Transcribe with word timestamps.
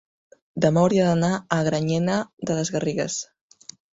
demà 0.63 0.79
hauria 0.83 1.03
d'anar 1.07 1.29
a 1.35 1.59
Granyena 1.69 2.17
de 2.51 2.57
les 2.61 2.75
Garrigues. 2.77 3.19